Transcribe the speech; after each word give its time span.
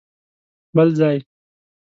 بل 0.75 0.89
ځای؟! 0.99 1.17